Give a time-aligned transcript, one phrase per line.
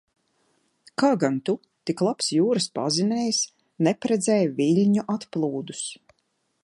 [1.01, 1.53] Kā gan tu,
[1.89, 3.43] tik labs jūras pazinējs,
[3.89, 5.85] neparedzēji viļņu atplūdus?